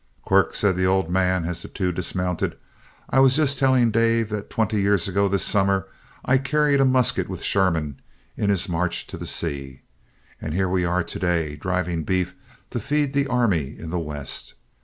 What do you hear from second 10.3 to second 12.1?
And here we are to day, driving